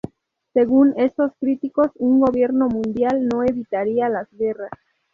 Según 0.53 0.95
estos 0.97 1.31
críticos, 1.39 1.91
un 1.93 2.21
gobierno 2.21 2.67
mundial 2.69 3.27
no 3.27 3.43
evitaría 3.43 4.09
las 4.09 4.27
guerras. 4.31 4.71